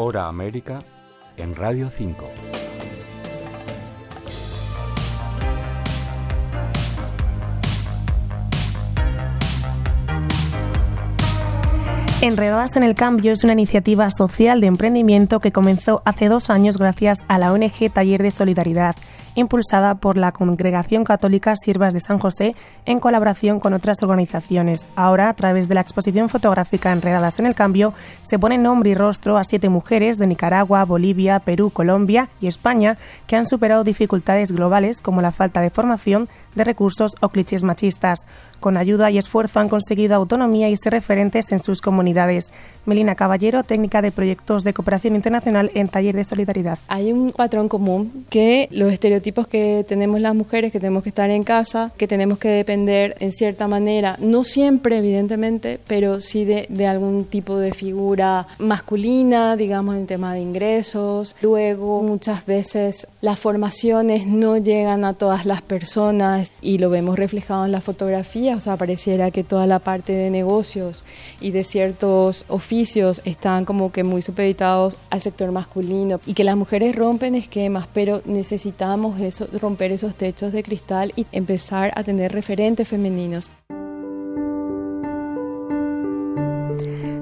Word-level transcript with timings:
Hora 0.00 0.28
América 0.28 0.78
en 1.36 1.56
Radio 1.56 1.90
5. 1.90 2.24
Enredadas 12.20 12.76
en 12.76 12.84
el 12.84 12.94
Cambio 12.94 13.32
es 13.32 13.42
una 13.42 13.54
iniciativa 13.54 14.08
social 14.10 14.60
de 14.60 14.68
emprendimiento 14.68 15.40
que 15.40 15.50
comenzó 15.50 16.00
hace 16.04 16.28
dos 16.28 16.48
años 16.48 16.78
gracias 16.78 17.18
a 17.26 17.40
la 17.40 17.52
ONG 17.52 17.90
Taller 17.92 18.22
de 18.22 18.30
Solidaridad 18.30 18.94
impulsada 19.38 19.94
por 19.94 20.18
la 20.18 20.32
Congregación 20.32 21.04
Católica 21.04 21.54
Siervas 21.56 21.94
de 21.94 22.00
San 22.00 22.18
José 22.18 22.54
en 22.84 22.98
colaboración 22.98 23.60
con 23.60 23.72
otras 23.72 24.02
organizaciones. 24.02 24.86
Ahora, 24.96 25.28
a 25.28 25.34
través 25.34 25.68
de 25.68 25.74
la 25.74 25.80
exposición 25.80 26.28
fotográfica 26.28 26.92
Enredadas 26.92 27.38
en 27.38 27.46
el 27.46 27.54
Cambio, 27.54 27.94
se 28.22 28.38
pone 28.38 28.58
nombre 28.58 28.90
y 28.90 28.94
rostro 28.94 29.38
a 29.38 29.44
siete 29.44 29.68
mujeres 29.68 30.18
de 30.18 30.26
Nicaragua, 30.26 30.84
Bolivia, 30.84 31.38
Perú, 31.38 31.70
Colombia 31.70 32.28
y 32.40 32.48
España 32.48 32.98
que 33.26 33.36
han 33.36 33.46
superado 33.46 33.84
dificultades 33.84 34.52
globales 34.52 35.00
como 35.00 35.22
la 35.22 35.32
falta 35.32 35.60
de 35.60 35.70
formación, 35.70 36.28
de 36.54 36.64
recursos 36.64 37.12
o 37.20 37.28
clichés 37.28 37.62
machistas. 37.62 38.26
Con 38.60 38.76
ayuda 38.76 39.10
y 39.10 39.18
esfuerzo 39.18 39.60
han 39.60 39.68
conseguido 39.68 40.16
autonomía 40.16 40.68
y 40.68 40.76
ser 40.76 40.92
referentes 40.92 41.52
en 41.52 41.60
sus 41.60 41.80
comunidades. 41.80 42.52
Melina 42.86 43.14
Caballero, 43.14 43.62
técnica 43.62 44.02
de 44.02 44.10
proyectos 44.10 44.64
de 44.64 44.74
cooperación 44.74 45.14
internacional 45.14 45.70
en 45.74 45.88
Taller 45.88 46.16
de 46.16 46.24
Solidaridad. 46.24 46.78
Hay 46.88 47.12
un 47.12 47.30
patrón 47.30 47.68
común 47.68 48.26
que 48.30 48.68
los 48.72 48.92
estereotipos 48.92 49.27
que 49.48 49.84
tenemos 49.86 50.20
las 50.20 50.34
mujeres, 50.34 50.72
que 50.72 50.80
tenemos 50.80 51.02
que 51.02 51.10
estar 51.10 51.30
en 51.30 51.44
casa, 51.44 51.92
que 51.96 52.08
tenemos 52.08 52.38
que 52.38 52.48
depender 52.48 53.16
en 53.20 53.32
cierta 53.32 53.68
manera, 53.68 54.16
no 54.20 54.44
siempre 54.44 54.98
evidentemente, 54.98 55.78
pero 55.86 56.20
sí 56.20 56.44
de, 56.44 56.66
de 56.68 56.86
algún 56.86 57.24
tipo 57.24 57.58
de 57.58 57.72
figura 57.72 58.46
masculina, 58.58 59.56
digamos 59.56 59.96
en 59.96 60.06
tema 60.06 60.34
de 60.34 60.40
ingresos. 60.40 61.36
Luego 61.42 62.02
muchas 62.02 62.46
veces 62.46 63.06
las 63.20 63.38
formaciones 63.38 64.26
no 64.26 64.56
llegan 64.56 65.04
a 65.04 65.14
todas 65.14 65.46
las 65.46 65.62
personas 65.62 66.52
y 66.60 66.78
lo 66.78 66.90
vemos 66.90 67.18
reflejado 67.18 67.64
en 67.64 67.72
la 67.72 67.80
fotografía, 67.80 68.56
o 68.56 68.60
sea, 68.60 68.76
pareciera 68.76 69.30
que 69.30 69.44
toda 69.44 69.66
la 69.66 69.78
parte 69.78 70.12
de 70.12 70.30
negocios 70.30 71.04
y 71.40 71.50
de 71.50 71.64
ciertos 71.64 72.44
oficios 72.48 73.20
están 73.24 73.64
como 73.64 73.92
que 73.92 74.04
muy 74.04 74.22
supeditados 74.22 74.96
al 75.10 75.22
sector 75.22 75.52
masculino 75.52 76.20
y 76.26 76.34
que 76.34 76.44
las 76.44 76.56
mujeres 76.56 76.96
rompen 76.96 77.34
esquemas, 77.34 77.88
pero 77.92 78.22
necesitamos 78.24 79.17
eso, 79.20 79.46
romper 79.60 79.92
esos 79.92 80.14
techos 80.14 80.52
de 80.52 80.62
cristal 80.62 81.12
y 81.16 81.26
empezar 81.32 81.92
a 81.94 82.02
tener 82.02 82.32
referentes 82.32 82.88
femeninos. 82.88 83.50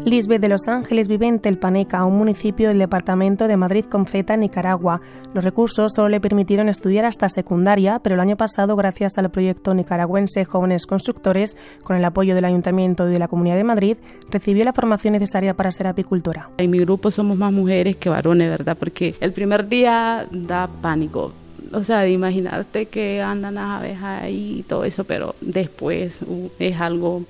Lisbeth 0.07 0.41
de 0.41 0.49
Los 0.49 0.69
Ángeles 0.69 1.09
vive 1.09 1.27
en 1.27 1.41
Telpaneca, 1.41 2.05
un 2.05 2.17
municipio 2.17 2.69
del 2.69 2.79
departamento 2.79 3.49
de 3.49 3.57
Madrid 3.57 3.85
con 3.87 4.07
Z, 4.07 4.37
Nicaragua. 4.37 5.01
Los 5.35 5.43
recursos 5.43 5.95
solo 5.95 6.09
le 6.09 6.21
permitieron 6.21 6.69
estudiar 6.69 7.07
hasta 7.07 7.29
secundaria, 7.29 7.99
pero 7.99 8.15
el 8.15 8.21
año 8.21 8.37
pasado, 8.37 8.77
gracias 8.77 9.19
al 9.19 9.33
proyecto 9.33 9.75
nicaragüense 9.75 10.45
Jóvenes 10.45 10.87
Constructores, 10.87 11.57
con 11.83 11.97
el 11.97 12.05
apoyo 12.05 12.37
del 12.37 12.45
Ayuntamiento 12.45 13.09
y 13.09 13.13
de 13.15 13.19
la 13.19 13.27
Comunidad 13.27 13.57
de 13.57 13.65
Madrid, 13.65 13.97
recibió 14.31 14.65
la 14.65 14.73
formación 14.73 15.15
necesaria 15.15 15.55
para 15.55 15.73
ser 15.73 15.89
apicultora. 15.89 16.51
En 16.59 16.71
mi 16.71 16.79
grupo 16.79 17.11
somos 17.11 17.37
más 17.37 17.53
mujeres 17.53 17.97
que 17.97 18.09
varones, 18.09 18.49
¿verdad? 18.49 18.77
Porque 18.79 19.17
el 19.19 19.33
primer 19.33 19.67
día 19.67 20.25
da 20.31 20.69
pánico. 20.69 21.33
O 21.73 21.83
sea, 21.83 22.01
de 22.01 22.11
imaginarte 22.11 22.87
que 22.87 23.21
andan 23.21 23.57
las 23.57 23.81
abejas 23.81 24.23
ahí 24.23 24.59
y 24.61 24.63
todo 24.63 24.85
eso, 24.85 25.05
pero 25.05 25.35
después 25.41 26.23
uh, 26.23 26.51
es 26.59 26.81
algo 26.81 27.25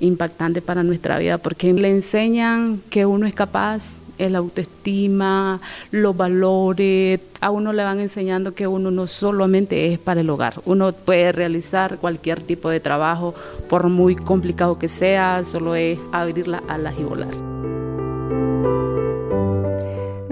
impactante 0.00 0.60
para 0.60 0.82
nuestra 0.82 1.18
vida 1.18 1.38
porque 1.38 1.72
le 1.72 1.90
enseñan 1.90 2.80
que 2.90 3.06
uno 3.06 3.26
es 3.26 3.34
capaz, 3.34 3.92
el 4.18 4.34
autoestima, 4.34 5.60
los 5.90 6.16
valores, 6.16 7.20
a 7.40 7.50
uno 7.50 7.72
le 7.72 7.84
van 7.84 8.00
enseñando 8.00 8.54
que 8.54 8.66
uno 8.66 8.90
no 8.90 9.06
solamente 9.06 9.92
es 9.92 9.98
para 9.98 10.20
el 10.20 10.30
hogar, 10.30 10.60
uno 10.64 10.92
puede 10.92 11.32
realizar 11.32 11.98
cualquier 11.98 12.40
tipo 12.40 12.70
de 12.70 12.80
trabajo, 12.80 13.34
por 13.68 13.88
muy 13.88 14.16
complicado 14.16 14.78
que 14.78 14.88
sea, 14.88 15.44
solo 15.44 15.74
es 15.74 15.98
abrir 16.12 16.48
las 16.48 16.62
alas 16.68 16.94
y 16.98 17.02
volar. 17.02 17.55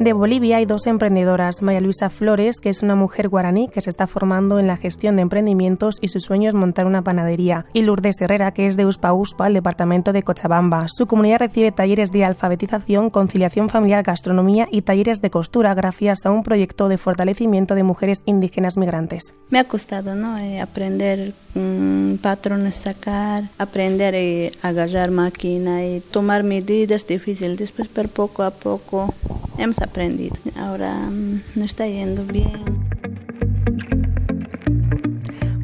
De 0.05 0.13
Bolivia 0.13 0.59
hay 0.59 0.67
dos 0.67 0.87
emprendedoras, 0.87 1.63
María 1.63 1.81
Luisa 1.81 2.11
Flores, 2.11 2.57
que 2.61 2.69
es 2.69 2.83
una 2.83 2.95
mujer 2.95 3.31
guaraní 3.31 3.71
que 3.71 3.81
se 3.81 3.89
está 3.89 4.07
formando 4.07 4.59
en 4.59 4.67
la 4.67 4.77
gestión 4.77 5.17
de 5.17 5.23
emprendimientos 5.23 5.95
y 6.03 6.09
su 6.09 6.21
sueño 6.21 6.51
es 6.51 6.55
montar 6.55 6.85
una 6.85 7.01
panadería, 7.01 7.65
y 7.73 7.81
Lourdes 7.81 8.21
Herrera, 8.21 8.53
que 8.53 8.67
es 8.67 8.77
de 8.77 8.85
Uspa 8.85 9.15
Uspa, 9.15 9.47
el 9.47 9.55
departamento 9.55 10.13
de 10.13 10.23
Cochabamba. 10.23 10.89
Su 10.91 11.07
comunidad 11.07 11.39
recibe 11.39 11.73
talleres 11.73 12.13
de 12.13 12.23
alfabetización, 12.23 13.09
conciliación 13.09 13.71
familiar, 13.71 14.03
gastronomía 14.03 14.69
y 14.71 14.83
talleres 14.83 15.23
de 15.23 15.31
costura 15.31 15.73
gracias 15.73 16.27
a 16.27 16.31
un 16.31 16.43
proyecto 16.43 16.91
de 16.91 16.99
fortalecimiento 16.99 17.75
de 17.75 17.85
mujeres 17.85 18.23
indígenas 18.27 18.77
migrantes. 18.77 19.33
Me 19.49 19.59
ha 19.59 19.65
costado 19.65 20.15
¿no? 20.15 20.37
Eh, 20.37 20.61
aprender 20.61 21.33
mm, 21.55 22.17
patrones, 22.17 22.75
sacar, 22.75 23.45
aprender 23.57 24.15
a 24.15 24.19
eh, 24.19 24.53
agarrar 24.61 25.11
máquina 25.11 25.83
y 25.83 26.01
tomar 26.01 26.43
medidas 26.43 27.07
difíciles, 27.07 27.57
después 27.57 27.89
pero 27.89 28.11
poco 28.11 28.43
a 28.43 28.51
poco 28.51 29.15
hemos 29.57 29.79
aprendido. 29.79 29.94
Ahora 30.57 30.93
mm, 30.93 31.41
no 31.55 31.65
está 31.65 31.87
yendo 31.87 32.25
bien. 32.25 32.74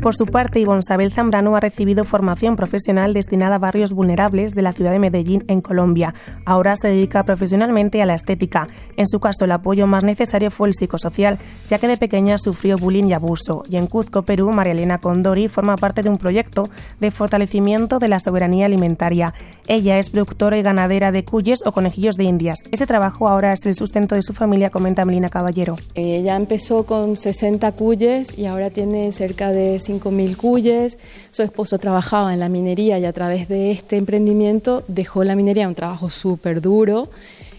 Por 0.03 0.17
su 0.17 0.25
parte, 0.25 0.61
Ivonne 0.61 0.81
Sabel 0.81 1.13
Zambrano 1.13 1.55
ha 1.57 1.61
recibido 1.61 2.07
formación 2.07 2.57
profesional 2.57 3.13
destinada 3.13 3.57
a 3.57 3.59
barrios 3.59 3.93
vulnerables 3.93 4.55
de 4.55 4.63
la 4.63 4.73
ciudad 4.73 4.93
de 4.93 4.99
Medellín, 4.99 5.45
en 5.47 5.61
Colombia. 5.61 6.15
Ahora 6.47 6.75
se 6.77 6.89
dedica 6.89 7.25
profesionalmente 7.25 8.01
a 8.01 8.07
la 8.07 8.15
estética. 8.15 8.67
En 8.97 9.07
su 9.07 9.21
caso, 9.21 9.45
el 9.45 9.53
apoyo 9.53 9.87
más 9.87 10.03
necesario 10.03 10.51
fue 10.51 10.69
el 10.69 10.75
psicosocial, 10.75 11.39
ya 11.69 11.79
que 11.79 11.87
de 11.87 11.99
pequeña 11.99 12.39
sufrió 12.39 12.79
bullying 12.79 13.09
y 13.09 13.13
abuso. 13.13 13.63
Y 13.69 13.77
en 13.77 13.89
Cuzco, 13.89 14.23
Perú, 14.23 14.51
María 14.53 14.73
Elena 14.73 14.99
Condori 14.99 15.49
forma 15.49 15.77
parte 15.77 16.03
de 16.03 16.09
un 16.09 16.17
proyecto 16.17 16.71
de 16.99 17.11
fortalecimiento 17.11 17.99
de 17.99 18.09
la 18.09 18.21
soberanía 18.21 18.65
alimentaria. 18.65 19.35
Ella 19.69 19.99
es 19.99 20.09
productora 20.09 20.57
y 20.57 20.63
ganadera 20.63 21.13
de 21.13 21.25
cuyes 21.27 21.59
o 21.67 21.73
conejillos 21.73 22.17
de 22.17 22.25
indias. 22.25 22.59
Este 22.71 22.87
trabajo 22.87 23.29
ahora 23.29 23.53
es 23.53 23.67
el 23.67 23.75
sustento 23.75 24.15
de 24.15 24.23
su 24.23 24.33
familia, 24.33 24.71
comenta 24.71 25.05
Melina 25.05 25.29
Caballero. 25.29 25.77
Ella 25.95 26.37
empezó 26.37 26.87
con 26.87 27.19
60 27.19 27.73
cuyes 27.73 28.39
y 28.39 28.47
ahora 28.47 28.71
tiene 28.71 29.13
cerca 29.13 29.53
de 29.53 29.79
5.000 29.91 30.37
cuyes. 30.37 30.99
Su 31.31 31.43
esposo 31.43 31.79
trabajaba 31.79 32.33
en 32.33 32.41
la 32.41 32.49
minería 32.49 32.99
y 32.99 33.05
a 33.05 33.13
través 33.13 33.49
de 33.49 33.71
este 33.71 33.97
emprendimiento 33.97 34.85
dejó 34.89 35.25
la 35.25 35.35
minería, 35.35 35.69
un 35.69 35.75
trabajo 35.75 36.11
súper 36.11 36.61
duro 36.61 37.09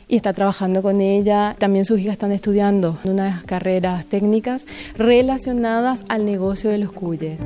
y 0.08 0.18
está 0.18 0.34
trabajando 0.34 0.82
con 0.82 1.00
ella. 1.02 1.56
También 1.58 1.86
sus 1.86 2.00
hijas 2.00 2.14
están 2.14 2.34
estudiando 2.34 2.98
unas 3.06 3.44
carreras 3.46 4.06
técnicas 4.06 4.66
relacionadas 4.98 6.04
al 6.10 6.26
negocio 6.26 6.70
de 6.70 6.80
los 6.80 6.92
cuyes. 6.92 7.40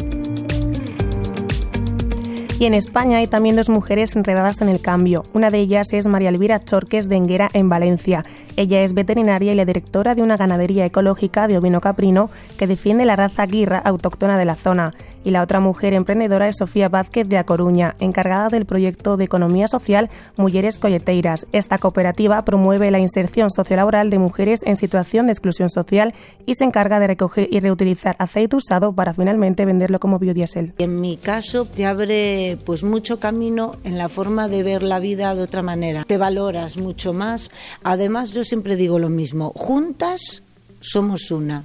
Y 2.58 2.66
en 2.66 2.74
España 2.74 3.18
hay 3.18 3.28
también 3.28 3.58
dos 3.58 3.68
mujeres 3.68 4.16
enredadas 4.16 4.62
en 4.62 4.70
el 4.70 4.80
cambio. 4.80 5.24
Una 5.34 5.50
de 5.50 5.60
ellas 5.60 5.88
es 5.92 6.08
María 6.08 6.30
Elvira 6.30 6.64
Chorques 6.64 7.10
de 7.10 7.18
Enguera, 7.18 7.50
en 7.52 7.68
Valencia. 7.68 8.24
Ella 8.56 8.82
es 8.82 8.94
veterinaria 8.94 9.52
y 9.52 9.56
la 9.56 9.66
directora 9.66 10.16
de 10.16 10.22
una 10.22 10.38
ganadería 10.38 10.86
ecológica 10.86 11.50
de 11.50 11.58
ovino 11.58 11.82
caprino 11.82 12.30
que 12.58 12.66
defiende 12.66 13.04
la 13.04 13.18
raza 13.18 13.46
guirra 13.46 13.80
autóctona 13.80 14.38
de 14.38 14.46
la 14.46 14.56
zona 14.56 14.94
y 15.26 15.32
la 15.32 15.42
otra 15.42 15.60
mujer 15.60 15.94
emprendedora 15.94 16.48
es 16.48 16.58
Sofía 16.58 16.88
Vázquez 16.88 17.28
de 17.28 17.38
A 17.38 17.44
Coruña, 17.44 17.96
encargada 18.00 18.48
del 18.48 18.66
proyecto 18.66 19.18
de 19.18 19.26
economía 19.26 19.68
social 19.68 20.10
Mujeres 20.38 20.78
Colleteiras. 20.78 21.48
Esta 21.52 21.80
cooperativa 21.80 22.46
promueve 22.46 22.92
la 22.92 23.00
inserción 23.00 23.50
sociolaboral 23.50 24.12
de 24.12 24.20
mujeres 24.20 24.62
en 24.64 24.78
situación 24.78 25.26
de 25.26 25.32
exclusión 25.32 25.70
social 25.70 26.14
y 26.46 26.54
se 26.54 26.64
encarga 26.64 27.00
de 27.00 27.08
recoger 27.08 27.48
y 27.52 27.60
reutilizar 27.60 28.16
aceite 28.20 28.56
usado 28.56 28.94
para 28.94 29.14
finalmente 29.14 29.66
venderlo 29.66 30.00
como 30.00 30.20
biodiesel. 30.20 30.74
En 30.78 31.02
mi 31.02 31.18
caso 31.18 31.66
te 31.66 31.88
abre 31.88 32.45
pues 32.66 32.84
mucho 32.84 33.20
camino 33.20 33.76
en 33.84 33.98
la 33.98 34.10
forma 34.10 34.48
de 34.48 34.64
ver 34.64 34.84
la 34.84 35.00
vida 35.00 35.36
de 35.36 35.42
otra 35.42 35.62
manera. 35.62 36.04
Te 36.06 36.18
valoras 36.18 36.78
mucho 36.78 37.14
más. 37.14 37.52
Además 37.84 38.32
yo 38.32 38.44
siempre 38.44 38.76
digo 38.76 39.00
lo 39.00 39.10
mismo, 39.10 39.52
juntas 39.56 40.44
somos 40.80 41.32
una. 41.32 41.64